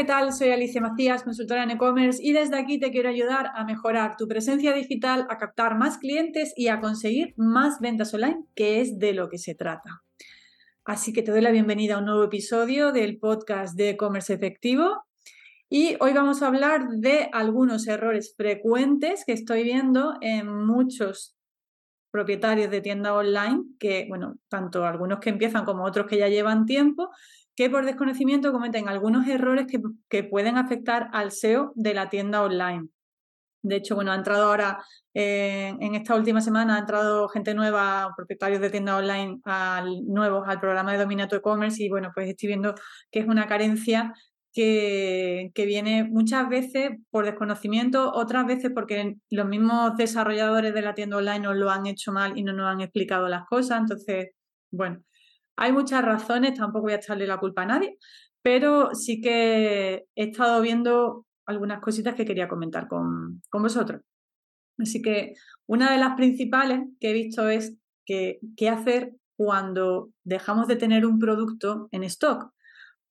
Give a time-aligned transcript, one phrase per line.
[0.00, 0.32] ¿qué tal?
[0.32, 4.26] Soy Alicia Macías, consultora en e-commerce y desde aquí te quiero ayudar a mejorar tu
[4.26, 9.12] presencia digital, a captar más clientes y a conseguir más ventas online, que es de
[9.12, 10.02] lo que se trata.
[10.86, 15.04] Así que te doy la bienvenida a un nuevo episodio del podcast de e-commerce efectivo
[15.68, 21.36] y hoy vamos a hablar de algunos errores frecuentes que estoy viendo en muchos
[22.10, 26.64] propietarios de tienda online, que, bueno, tanto algunos que empiezan como otros que ya llevan
[26.64, 27.10] tiempo,
[27.60, 29.66] que por desconocimiento cometen algunos errores
[30.08, 32.88] que, pueden afectar al SEO de la tienda online.
[33.60, 38.14] De hecho, bueno, ha entrado ahora, eh, en esta última semana, ha entrado gente nueva,
[38.16, 39.42] propietarios de tienda online
[40.06, 42.74] nuevos al programa de Dominato E-Commerce y bueno, pues estoy viendo
[43.10, 44.14] que es una carencia
[44.54, 50.94] que, que, viene muchas veces por desconocimiento, otras veces porque los mismos desarrolladores de la
[50.94, 53.80] tienda online nos lo han hecho mal y no nos han explicado las cosas.
[53.80, 54.30] Entonces,
[54.70, 55.02] bueno,
[55.60, 57.98] hay muchas razones, tampoco voy a echarle la culpa a nadie,
[58.42, 64.00] pero sí que he estado viendo algunas cositas que quería comentar con, vosotros.
[64.78, 65.34] Así que
[65.66, 71.04] una de las principales que he visto es que, qué hacer cuando dejamos de tener
[71.04, 72.54] un producto en stock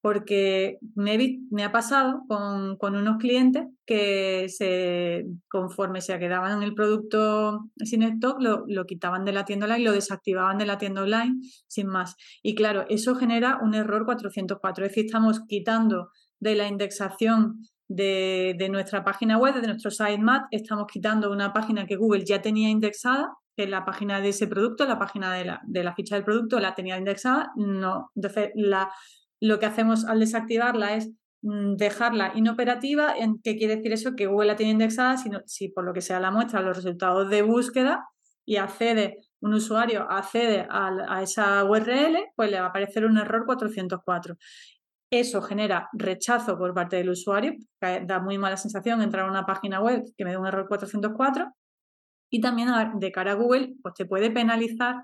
[0.02, 7.66] porque me, ha pasado con, unos clientes que se, conforme se quedaban en el producto
[7.78, 11.36] sin stock, lo, lo, quitaban de la tienda online, lo desactivaban de la tienda online,
[11.68, 12.16] sin más.
[12.42, 18.56] Y claro, eso genera un error 404, es decir, estamos quitando de la indexación de,
[18.58, 22.70] de nuestra página web, de nuestro sitemap, estamos quitando una página que Google ya tenía
[22.70, 26.24] indexada, que la página de ese producto, la página de la, de la ficha del
[26.24, 28.90] producto la tenía indexada, no, entonces la
[29.42, 33.14] lo que hacemos al desactivarla es mm, dejarla inoperativa.
[33.44, 34.16] ¿Qué quiere decir eso?
[34.16, 37.30] Que Google la tiene indexada, sino, si por lo que sea la muestra los resultados
[37.30, 38.08] de búsqueda
[38.46, 43.46] y accede, un usuario accede a, esa URL, pues le va a aparecer un error
[43.46, 44.36] 404.
[45.12, 49.82] Eso genera rechazo por parte del usuario, da muy mala sensación entrar a una página
[49.82, 51.52] web que me dé un error 404.
[52.32, 55.04] Y también de cara a Google, pues te puede penalizar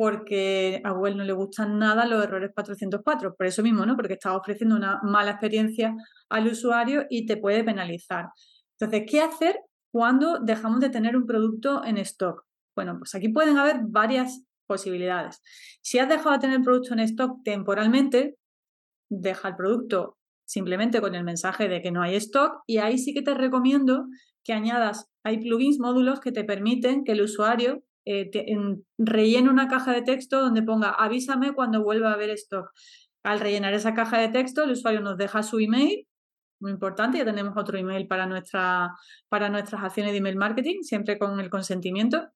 [0.00, 3.96] porque a Google no le gustan nada los errores 404, por eso mismo, ¿no?
[3.96, 5.94] Porque estás ofreciendo una mala experiencia
[6.30, 8.28] al usuario y te puede penalizar.
[8.78, 9.60] Entonces, ¿qué hacer
[9.92, 12.46] cuando dejamos de tener un producto en stock?
[12.74, 15.42] Bueno, pues aquí pueden haber varias posibilidades.
[15.82, 18.38] Si has dejado de tener el producto en stock temporalmente,
[19.10, 20.16] deja el producto
[20.46, 24.06] simplemente con el mensaje de que no hay stock y ahí sí que te recomiendo
[24.44, 28.30] que añadas, hay plugins, módulos que te permiten que el usuario eh,
[29.42, 32.70] una caja de texto donde ponga avísame cuando vuelva a haber stock.
[33.22, 36.06] Al rellenar esa caja de texto, el usuario nos deja su email,
[36.60, 38.94] muy importante, ya tenemos otro email para, nuestra,
[39.28, 42.28] para nuestras acciones de email marketing, siempre con el consentimiento.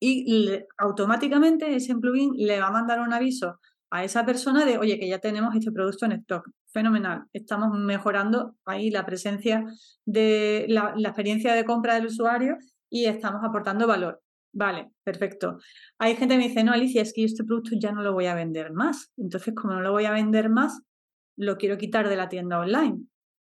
[0.00, 3.60] Y automáticamente ese plugin le va a mandar un aviso
[3.90, 6.50] a esa persona de, oye, que ya tenemos este producto en stock.
[6.72, 7.26] Fenomenal.
[7.32, 9.64] Estamos mejorando ahí la presencia
[10.04, 12.56] de la experiencia de compra del usuario
[12.90, 14.23] y estamos aportando valor.
[14.56, 15.58] Vale, perfecto.
[15.98, 18.12] Hay gente que me dice, no, Alicia, es que yo este producto ya no lo
[18.12, 19.10] voy a vender más.
[19.16, 20.80] Entonces, como no lo voy a vender más,
[21.36, 23.00] lo quiero quitar de la tienda online.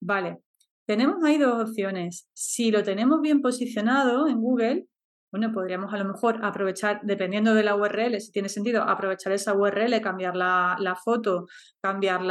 [0.02, 0.40] Vale,
[0.88, 2.28] tenemos ahí dos opciones.
[2.34, 4.88] Si lo tenemos bien posicionado en Google,
[5.32, 9.54] bueno, podríamos a lo mejor aprovechar, dependiendo de la URL, si tiene sentido, aprovechar esa
[9.54, 11.46] URL, cambiar la, foto,
[11.80, 12.22] cambiar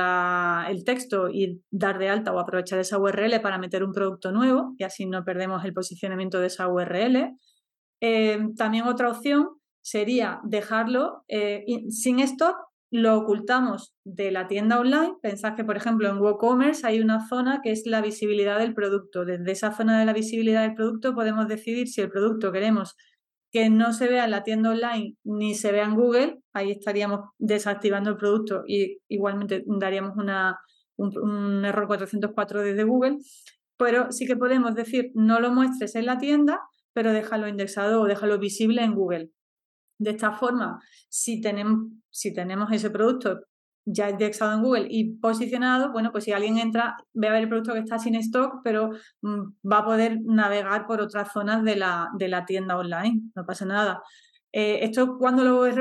[0.68, 4.74] el texto y dar de alta o aprovechar esa URL para meter un producto nuevo
[4.78, 7.36] y así no perdemos el posicionamiento de esa URL.
[8.00, 9.48] Em, también otra opción
[9.80, 12.56] sería dejarlo eh, sin stock,
[12.90, 15.14] lo ocultamos de la tienda online.
[15.22, 19.24] Pensad que, por ejemplo, en WooCommerce hay una zona que es la visibilidad del producto.
[19.24, 22.96] Desde esa zona de la visibilidad del producto podemos decidir si el producto queremos
[23.52, 26.40] que no se vea en la tienda online ni se vea en Google.
[26.52, 30.58] Ahí estaríamos desactivando el producto y igualmente daríamos una,
[30.96, 33.18] un, un error 404 desde Google.
[33.78, 36.60] Pero sí que podemos decir no lo muestres en la tienda
[36.96, 39.30] pero déjalo indexado o déjalo visible en Google.
[39.98, 43.40] De esta forma, si tenemos, si tenemos ese producto
[43.84, 47.48] ya indexado en Google y posicionado, bueno, pues si alguien entra, ve a ver el
[47.50, 51.76] producto que está sin stock, pero mm, va a poder navegar por otras zonas de
[51.76, 54.02] la, de la tienda online, no pasa nada.
[54.50, 55.76] Eh, ¿Esto cuándo, lo es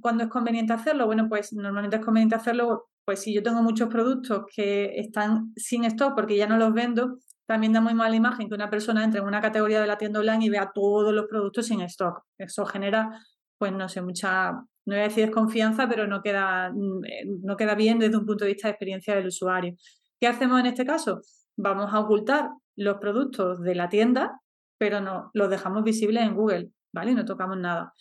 [0.00, 1.06] cuándo es conveniente hacerlo?
[1.06, 5.84] Bueno, pues normalmente es conveniente hacerlo, pues si yo tengo muchos productos que están sin
[5.84, 9.20] stock porque ya no los vendo, también da muy mala imagen que una persona entre
[9.20, 12.22] en una categoría de la tienda online y vea todos los productos sin stock.
[12.36, 13.20] Eso genera,
[13.56, 17.74] pues no sé, mucha, no voy a decir desconfianza, pero no queda, mm, no queda
[17.74, 19.74] bien desde un punto de vista de experiencia del usuario.
[20.20, 21.20] ¿Qué hacemos en este caso?
[21.56, 24.40] Vamos a ocultar los productos de la tienda,
[24.78, 27.14] pero no los dejamos visibles en Google, ¿vale?
[27.14, 27.92] No tocamos nada.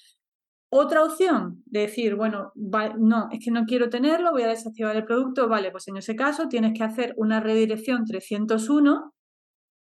[0.70, 5.06] Otra opción, de decir, bueno, no, es que no quiero tenerlo, voy a desactivar el
[5.06, 9.14] producto, vale, pues en ese caso tienes que hacer una redirección 301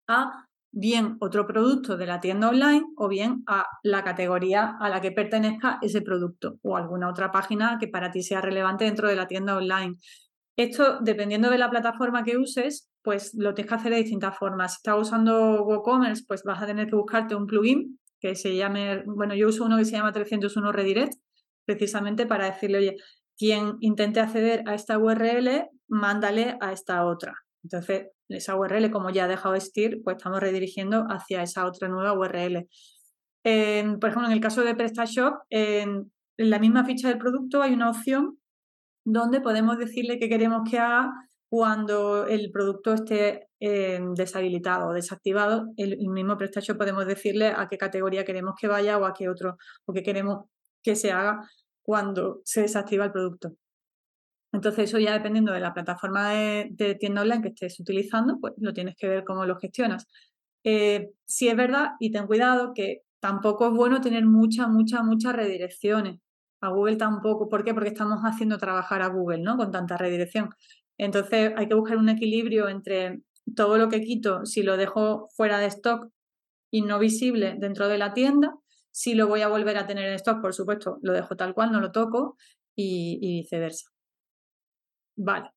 [0.08, 5.00] a bien otro producto de la tienda online o bien a la categoría a la
[5.00, 9.16] que pertenezca ese producto o alguna otra página que para ti sea relevante dentro de
[9.16, 9.96] la tienda online.
[10.56, 14.72] Esto, dependiendo de la plataforma que uses, pues lo tienes que hacer de distintas formas.
[14.72, 19.02] Si estás usando WooCommerce, pues vas a tener que buscarte un plugin que se llame,
[19.06, 21.14] bueno, yo uso uno que se llama 301 Redirect,
[21.66, 22.96] precisamente para decirle, oye,
[23.36, 27.44] quien intente acceder a esta URL, mándale a esta otra.
[27.64, 31.88] Entonces, esa URL, como ya ha dejado de existir, pues estamos redirigiendo hacia esa otra
[31.88, 32.69] nueva URL.
[33.43, 37.90] por ejemplo, en el caso de PrestaShop, en, la misma ficha del producto hay una
[37.90, 38.38] opción
[39.05, 41.12] donde podemos decirle que queremos que haga
[41.49, 45.67] cuando el producto esté eh, deshabilitado o desactivado.
[45.76, 49.28] El, el, mismo PrestaShop podemos decirle a qué categoría queremos que vaya o a qué
[49.28, 49.56] otro,
[49.87, 50.46] o qué queremos
[50.82, 51.49] que se haga
[51.82, 53.52] cuando se desactiva el producto.
[54.64, 58.72] Entonces, eso ya dependiendo de la plataforma de, tienda online que estés utilizando, pues lo
[58.72, 60.08] tienes que ver cómo lo gestionas.
[60.64, 65.34] Eh, si es verdad, y ten cuidado, que tampoco es bueno tener muchas, muchas, muchas
[65.37, 66.19] redirecciones.
[66.62, 67.50] A Google tampoco.
[67.50, 67.75] ¿Por qué?
[67.75, 69.58] Porque estamos haciendo trabajar a Google, ¿no?
[69.58, 70.49] Con tanta redirección.
[70.96, 73.20] Entonces, hay que buscar un equilibrio entre
[73.55, 76.08] todo lo que quito, si lo dejo fuera de stock
[76.70, 78.55] y no visible dentro de la tienda,
[78.90, 81.70] si lo voy a volver a tener en stock, por supuesto, lo dejo tal cual,
[81.70, 82.38] no lo toco
[82.75, 83.94] y viceversa.
[85.16, 85.50] Vale.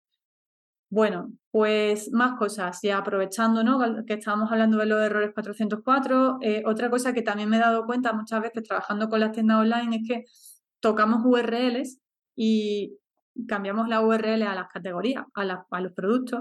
[0.89, 4.05] Bueno, pues más cosas, ya aprovechando ¿no?
[4.05, 7.85] que estábamos hablando de los errores 404, eh, otra cosa que también me he dado
[7.85, 10.25] cuenta muchas veces trabajando con las tiendas online es que
[10.79, 11.99] tocamos URLs
[12.37, 12.97] y
[13.47, 16.39] cambiamos la URL a las categorías, a, a los productos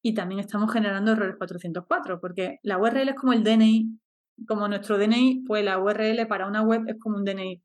[0.00, 3.98] y también estamos generando errores 404 porque la URL es como el DNI,
[4.46, 7.62] como nuestro DNI, pues la URL para una web es como un DNI.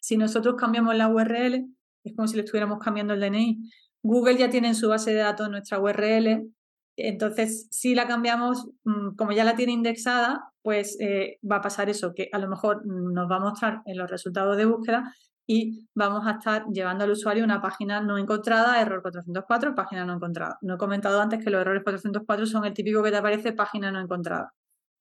[0.00, 1.66] Si nosotros cambiamos la URL,
[2.04, 3.60] es como si le estuviéramos cambiando el DNI.
[4.02, 6.50] Google ya tiene en su base de datos nuestra URL,
[6.98, 11.88] entonces si la cambiamos, mm, como ya la tiene indexada, pues eh, va a pasar
[11.88, 15.14] eso, que a lo mejor nos va a mostrar en los resultados de búsqueda
[15.46, 20.14] y vamos a estar llevando al usuario una página no encontrada, error 404, página no
[20.14, 20.58] encontrada.
[20.60, 23.90] No he comentado antes que los errores 404 son el típico que te aparece página
[23.90, 24.52] no encontrada,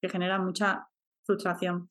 [0.02, 0.88] que genera mucha
[1.26, 1.90] frustración.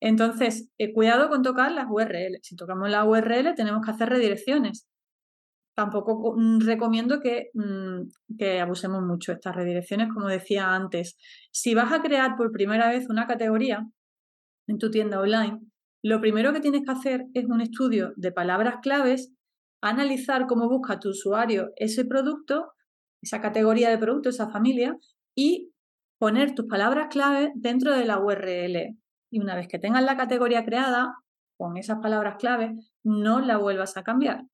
[0.00, 2.40] Entonces, eh, cuidado con tocar las URL.
[2.42, 4.86] Si tocamos la URL, tenemos que hacer redirecciones
[5.74, 11.16] tampoco mm, recomiendo mm, que, abusemos mucho estas redirecciones, como decía antes.
[11.52, 13.86] Si vas a crear por primera vez una categoría
[14.66, 15.60] en tu tienda online,
[16.02, 19.32] lo primero que tienes que hacer es un estudio de palabras claves,
[19.82, 22.72] analizar cómo busca tu usuario ese producto,
[23.22, 24.96] esa categoría de producto, esa familia,
[25.34, 25.72] y
[26.18, 28.96] poner tus palabras claves dentro de la URL.
[29.30, 31.14] Y una vez que tengas la categoría creada,
[31.56, 32.72] con esas palabras claves,
[33.04, 34.44] no la vuelvas a cambiar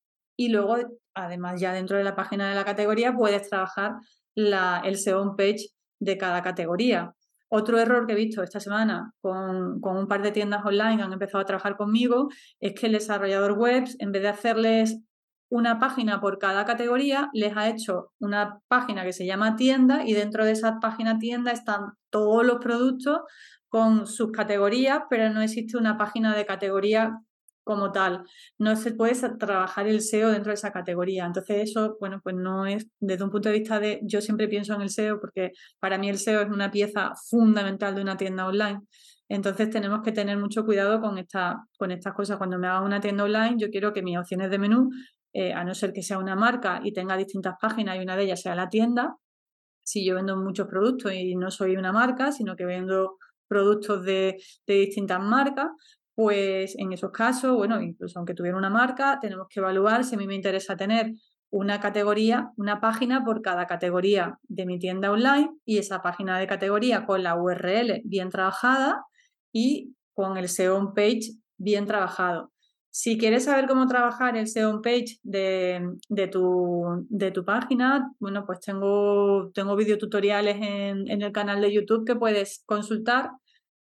[0.40, 0.78] y luego,
[1.12, 3.96] además, ya dentro de la página de la categoría puedes trabajar
[4.34, 5.66] la, el SEO page
[5.98, 7.12] de cada categoría.
[7.50, 11.12] Otro error que he visto esta semana con, con, un par de tiendas online han
[11.12, 15.02] empezado a trabajar conmigo es que el desarrollador web, en vez de hacerles
[15.50, 20.14] una página por cada categoría, les ha hecho una página que se llama tienda y
[20.14, 23.20] dentro de esa página tienda están todos los productos
[23.68, 27.20] con sus categorías, pero no existe una página de categoría
[27.64, 28.24] como tal.
[28.58, 31.26] No se puede trabajar el SEO dentro de esa categoría.
[31.26, 34.74] Entonces eso, bueno, pues no es desde un punto de vista de, yo siempre pienso
[34.74, 38.46] en el SEO porque para mí el SEO es una pieza fundamental de una tienda
[38.46, 38.80] online.
[39.28, 42.38] Entonces tenemos que tener mucho cuidado con, esta, con estas cosas.
[42.38, 44.90] Cuando me haga una tienda online, yo quiero que mis opciones de menú,
[45.32, 48.24] eh, a no ser que sea una marca y tenga distintas páginas y una de
[48.24, 49.14] ellas sea la tienda,
[49.84, 54.42] si yo vendo muchos productos y no soy una marca, sino que vendo productos de,
[54.66, 55.68] de distintas marcas,
[56.20, 60.18] pues en esos casos, bueno, incluso aunque tuviera una marca, tenemos que evaluar si a
[60.18, 61.14] mí me interesa tener
[61.48, 66.46] una categoría, una página por cada categoría de mi tienda online y esa página de
[66.46, 69.02] categoría con la URL bien trabajada
[69.50, 72.52] y con el SEO page bien trabajado.
[72.90, 78.44] Si quieres saber cómo trabajar el SEO page de, de, tu, de tu página, bueno,
[78.44, 83.30] pues tengo, tengo videotutoriales en, en el canal de YouTube que puedes consultar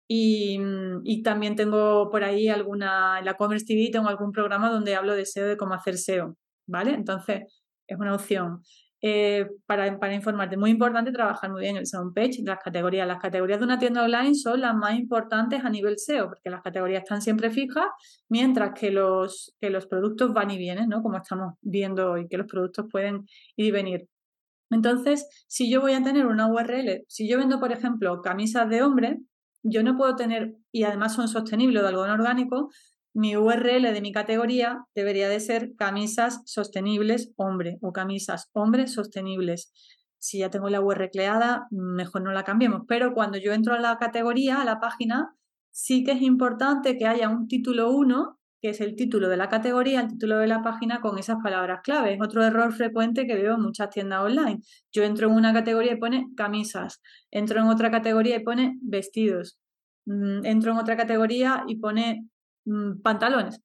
[0.08, 4.94] Mm, y, también tengo por ahí alguna, en la Commerce TV tengo algún programa donde
[4.94, 6.92] hablo de SEO, de cómo hacer SEO, ¿vale?
[6.92, 8.62] Entonces, es una opción.
[9.06, 13.06] Eh, para, para, informarte, muy importante trabajar muy bien el SEO page, las categorías.
[13.06, 16.62] Las categorías de una tienda online son las más importantes a nivel SEO, porque las
[16.62, 17.87] categorías están siempre fijas,
[18.28, 21.02] mientras que los, que los productos van y vienen, ¿no?
[21.02, 24.08] Como estamos viendo hoy, que los productos pueden ir y venir.
[24.70, 28.82] Entonces, si yo voy a tener una URL, si yo vendo, por ejemplo, camisas de
[28.82, 29.18] hombre,
[29.64, 32.71] yo no puedo tener, y además son sostenibles de algodón orgánico,
[33.14, 39.73] mi URL de mi categoría debería de ser camisas sostenibles hombre o camisas hombres sostenibles.
[40.18, 42.83] Si ya tengo la URL creada, mejor no la cambiemos.
[42.88, 45.35] Pero cuando yo entro a la categoría, a la página,
[45.71, 49.50] sí que es importante que haya un título 1 que es el título de la
[49.50, 52.14] categoría, el título de la página con esas palabras clave.
[52.14, 54.62] Es otro error frecuente que veo en muchas tiendas online.
[54.90, 59.59] Yo entro en una categoría y pone camisas, entro en otra categoría y pone vestidos,
[60.06, 62.26] mm, entro en otra categoría y pone
[62.64, 63.61] mm, pantalones.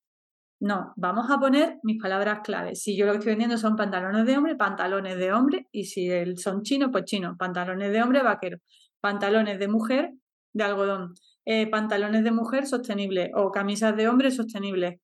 [0.59, 2.75] No, vamos a poner mis palabras clave.
[2.75, 6.09] Si yo lo que estoy vendiendo son pantalones de hombre, pantalones de hombre, y si
[6.35, 8.57] son chinos, pues chinos, pantalones de hombre, vaquero,
[8.99, 10.11] pantalones de mujer,
[10.51, 11.13] de algodón.
[11.45, 14.99] Eh, pantalones de mujer sostenibles o camisas de hombre sostenibles.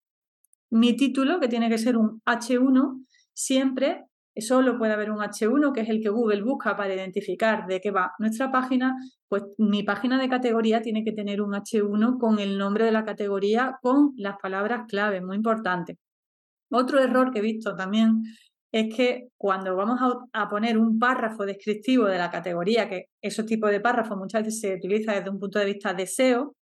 [0.70, 4.06] Mi título, que tiene que ser un H1, siempre
[4.38, 7.92] solo puede haber un H1, que es el que Google busca para identificar de qué
[7.92, 8.96] va nuestra página,
[9.28, 13.06] pues mi página de categoría tiene que tener un H1 con el nombre de la
[13.06, 15.98] categoría, con las palabras clave, muy importante.
[16.70, 18.24] Otro error que he visto también
[18.76, 20.02] es que cuando vamos
[20.34, 24.60] a, poner un párrafo descriptivo de la categoría, que esos tipos de párrafos muchas veces
[24.60, 26.58] se utiliza desde un punto de vista de SEO,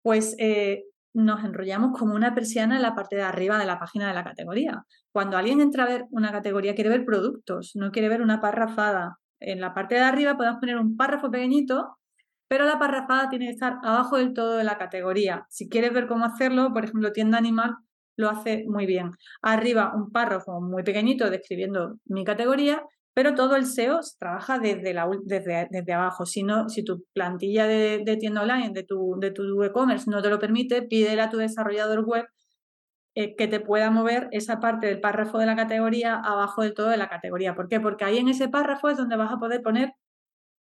[0.00, 4.06] pues eh, nos enrollamos como una persiana en la parte de arriba de la página
[4.06, 4.84] de la categoría.
[5.12, 9.16] Cuando alguien entra a ver una categoría, quiere ver productos, no quiere ver una párrafada.
[9.40, 11.96] En la parte de arriba podemos poner un párrafo pequeñito,
[12.46, 15.46] pero la párrafada tiene que estar abajo del todo de la categoría.
[15.48, 17.74] Si quieres ver cómo hacerlo, por ejemplo, tienda animal,
[18.20, 19.10] lo hace muy bien.
[19.42, 22.84] Arriba un párrafo muy pequeñito describiendo mi categoría,
[23.14, 26.26] pero todo el SEO se trabaja desde, la, desde, desde abajo.
[26.26, 30.30] Si, no, si tu plantilla de, tienda online, de tu, de tu e-commerce no te
[30.30, 32.26] lo permite, pídele a tu desarrollador web
[33.16, 36.88] eh, que te pueda mover esa parte del párrafo de la categoría abajo del todo
[36.88, 37.54] de la categoría.
[37.54, 37.80] ¿Por qué?
[37.80, 39.92] Porque ahí en ese párrafo es donde vas a poder poner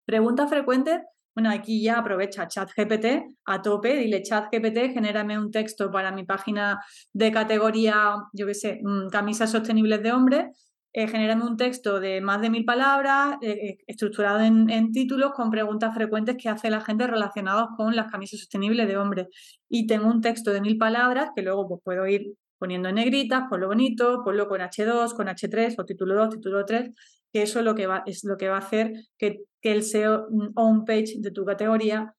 [0.06, 1.02] preguntas frecuentes
[1.38, 3.06] bueno, aquí ya aprovecha ChatGPT
[3.46, 6.80] a tope, dile ChatGPT, genérame un texto para mi página
[7.14, 10.50] de categoría, yo qué sé, mm, camisas sostenibles de hombre,
[10.94, 15.52] eh, genérame un texto de más de mil palabras, eh, eh, estructurado en, títulos con
[15.52, 19.28] preguntas frecuentes que hace la gente relacionadas con las camisas sostenibles de hombre.
[19.70, 23.44] Y tengo un texto de mil palabras que luego pues, puedo ir poniendo en negritas,
[23.50, 26.92] por lo bonito, ponlo con H2, con H3 o título 2, título 3,
[27.32, 30.86] que eso lo que va, es lo que va a hacer que el SEO on
[30.86, 32.14] page de tu categoría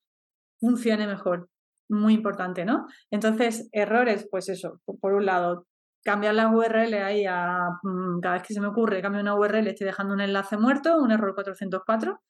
[0.60, 1.48] funcione mejor.
[1.90, 2.86] Muy importante, ¿no?
[3.10, 5.66] Entonces, errores, pues eso, por un lado,
[6.04, 9.66] cambiar la URL ahí a mm, cada vez que se me ocurre, cambio una URL,
[9.66, 12.20] estoy dejando un enlace muerto, un error 404.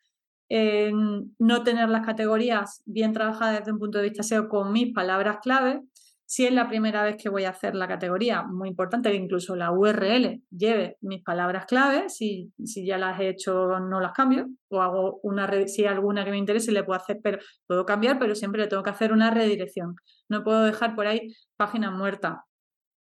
[1.38, 5.38] no tener las categorías bien trabajadas desde un punto de vista SEO con mis palabras
[5.42, 5.82] clave.
[6.30, 9.56] Si es la primera vez que voy a hacer la categoría, muy importante que incluso
[9.56, 12.11] la URL lleve mis palabras clave.
[12.11, 14.47] Si, si ya las he hecho, no las cambio.
[14.68, 18.18] O hago una, si hay alguna que me interese, le puedo hacer, pero puedo cambiar,
[18.18, 19.94] pero siempre le tengo que hacer una redirección.
[20.28, 22.44] No puedo dejar por ahí página muerta.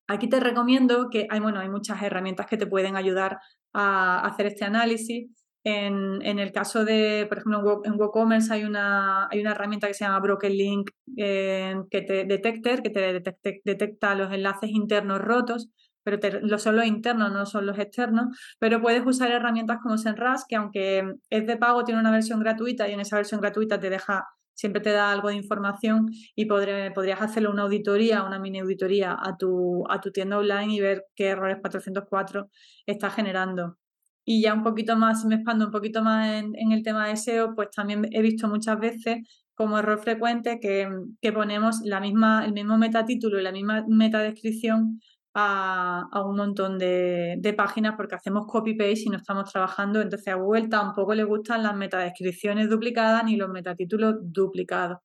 [0.07, 3.37] Aquí te recomiendo que hay, bueno, hay muchas herramientas que te pueden ayudar
[3.71, 5.29] a hacer este análisis.
[5.63, 10.05] En, el caso de, por ejemplo, en WooCommerce hay una, hay una herramienta que se
[10.05, 13.21] llama Broken Link eh, que te Detector, que te
[13.63, 15.69] detecta los enlaces internos rotos,
[16.03, 18.35] pero los son los internos, no son los externos.
[18.59, 22.87] Pero puedes usar herramientas como SEMrush, que aunque es de pago, tiene una versión gratuita
[22.89, 24.25] y en esa versión gratuita te deja,
[24.55, 29.37] siempre te da algo de información y podrías hacerle una auditoría, una mini auditoría a
[29.37, 32.49] tu, a tu tienda online y ver qué errores 404
[32.87, 33.77] está generando.
[34.23, 37.17] Y ya un poquito más, si me expando un poquito más en, el tema de
[37.17, 39.19] SEO, pues también he visto muchas veces
[39.55, 40.87] como error frecuente que,
[41.33, 44.99] ponemos la misma, el mismo metatítulo y la misma metadescripción
[45.33, 50.01] a, a un montón de, páginas porque hacemos copy-paste y no estamos trabajando.
[50.01, 54.99] Entonces a Google tampoco le gustan las metadescripciones duplicadas ni los metatítulos duplicados.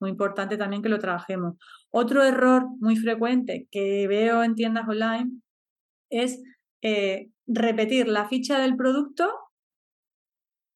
[0.00, 1.54] Muy importante también que lo trabajemos.
[1.90, 5.30] Otro error muy frecuente que veo en tiendas online
[6.10, 6.42] es
[6.86, 9.28] eh, repetir la ficha del producto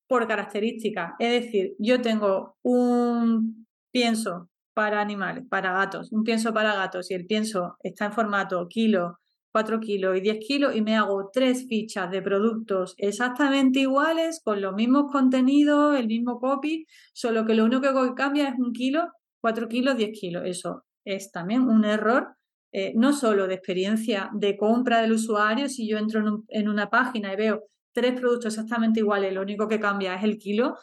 [0.09, 1.13] por características.
[1.21, 7.15] Es decir, yo tengo un pienso para animales, para gatos, un pienso para gatos y
[7.15, 9.19] el pienso está en formato kilo,
[9.53, 14.61] 4 kilos y 10 kilos y me hago tres fichas de productos exactamente iguales, con
[14.61, 19.07] los mismos contenidos, el mismo copy, solo que lo único que cambia es un kilo,
[19.43, 20.43] 4 kilos, 10 kilos.
[20.45, 22.35] Eso es también un error
[22.73, 27.33] eh, no solo de experiencia de compra del usuario, si yo entro en, una página
[27.33, 30.77] y veo tres productos exactamente iguales, lo único que cambia es el kilo,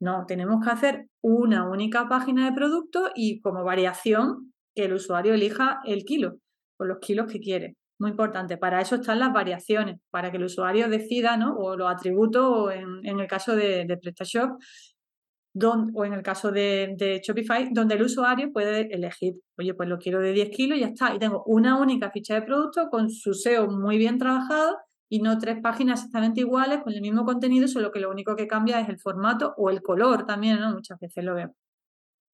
[0.00, 5.34] no, tenemos que hacer una única página de producto y como variación que el usuario
[5.34, 6.38] elija el kilo
[6.78, 7.76] o los kilos que quiere.
[8.00, 8.56] Muy importante.
[8.56, 11.56] Para eso están las variaciones, para que el usuario decida, ¿no?
[11.56, 14.52] O los atributos, o en, el caso de, de PrestaShop,
[15.94, 19.98] o en el caso de, de, Shopify, donde el usuario puede elegir, oye, pues lo
[19.98, 21.14] quiero de 10 kilos y ya está.
[21.14, 24.76] Y tengo una única ficha de producto con su SEO muy bien trabajado
[25.08, 28.46] y no tres páginas exactamente iguales con el mismo contenido, solo que lo único que
[28.46, 30.72] cambia es el formato o el color también, ¿no?
[30.72, 31.54] Muchas veces lo veo.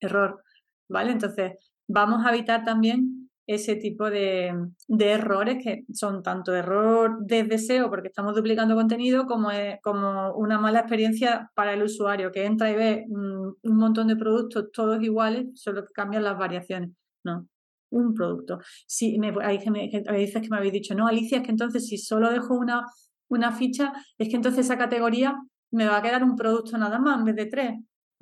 [0.00, 0.42] Error,
[0.88, 1.12] ¿vale?
[1.12, 1.52] Entonces,
[1.88, 3.13] vamos a evitar también
[3.46, 4.54] ese tipo de,
[4.88, 9.50] errores que son tanto error de deseo porque estamos duplicando contenido como,
[9.82, 14.70] como una mala experiencia para el usuario que entra y ve un montón de productos
[14.72, 16.90] todos iguales, solo que cambian las variaciones.
[17.22, 17.48] No,
[17.90, 18.60] un producto.
[18.86, 22.54] Si me, hay, que me habéis dicho, no, Alicia, es que entonces si solo dejo
[22.54, 22.86] una,
[23.28, 25.36] una ficha, es que entonces esa categoría
[25.70, 27.74] me va a quedar un producto nada más en vez de tres.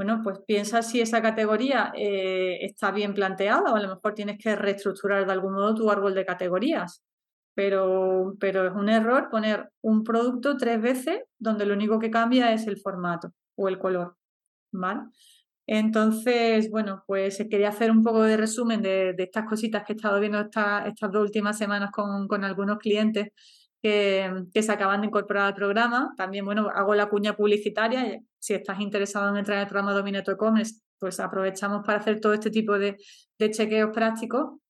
[0.03, 4.37] Bueno, pues piensa si esa categoría eh, está bien planteada o a lo mejor tienes
[4.37, 7.05] que reestructurar de algún modo tu árbol de categorías.
[7.55, 12.53] Pero, pero es un error poner un producto tres veces donde lo único que cambia
[12.53, 14.17] es el formato o el color.
[14.73, 15.03] ¿Vale?
[15.69, 20.19] Entonces, bueno, pues quería hacer un poco de resumen de, estas cositas que he estado
[20.19, 23.29] viendo estas dos últimas semanas con algunos clientes
[23.83, 26.15] que, se acaban de incorporar al programa.
[26.17, 28.21] También, bueno, hago la cuña publicitaria.
[28.39, 32.21] Si estás interesado en entrar en el programa Domina tu e-commerce, pues aprovechamos para hacer
[32.21, 32.97] todo este tipo de,
[33.39, 34.61] chequeos prácticos.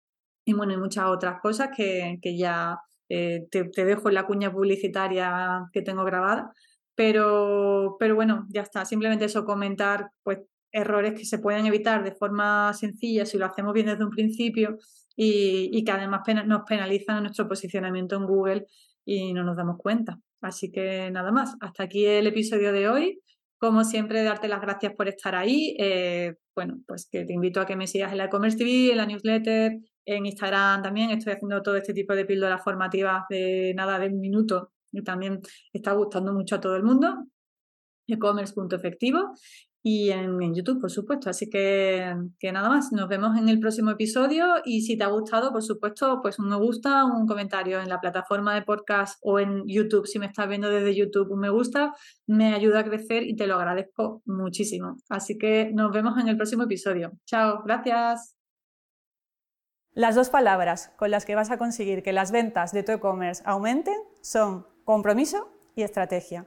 [0.47, 2.79] Y bueno, y muchas otras cosas que, ya
[3.09, 6.51] eh, te, dejo en la cuña publicitaria que tengo grabada.
[6.95, 8.85] Pero, pero bueno, ya está.
[8.87, 10.39] Simplemente eso, comentar pues
[10.73, 14.79] errores que se pueden evitar de forma sencilla si lo hacemos bien desde un principio
[15.15, 18.67] y, y que además nos penalizan en nuestro posicionamiento en Google
[19.05, 20.19] y no nos damos cuenta.
[20.41, 23.21] Así que nada más, hasta aquí el episodio de hoy.
[23.59, 25.77] Como siempre, darte las gracias por estar ahí.
[25.79, 28.97] Eh, bueno, pues que te invito a que me sigas en la e-commerce TV, en
[28.97, 31.11] la newsletter, en Instagram también.
[31.11, 35.41] Estoy haciendo todo este tipo de píldoras formativas de nada de un minuto y también
[35.73, 37.27] está gustando mucho a todo el mundo.
[38.09, 39.35] e-commerce.efectivo
[39.83, 41.29] y en, YouTube, por supuesto.
[41.29, 45.09] Así que, que, nada más, nos vemos en el próximo episodio y si te ha
[45.09, 49.41] gustado, por supuesto, pues un me gusta, un comentario en la plataforma de podcast o
[49.41, 51.95] en YouTube, si me estás viendo desde YouTube, un me gusta,
[52.27, 54.97] me ayuda a crecer y te lo agradezco muchísimo.
[55.09, 57.13] Así que nos vemos en el próximo episodio.
[57.27, 58.37] Chao, gracias.
[59.95, 63.43] Las dos palabras con las que vas a conseguir que las ventas de tu e-commerce
[63.45, 66.47] aumenten son compromiso y estrategia.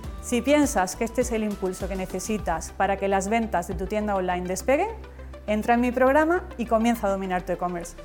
[0.21, 3.87] Si piensas que este es el impulso que necesitas para que las ventas de tu
[3.87, 4.89] tienda online despeguen,
[5.47, 7.95] entra en mi programa y comienza a dominar tu e-commerce.